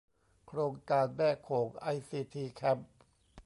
[0.47, 2.91] โครงการแม่โขงไอซีทีแคมป์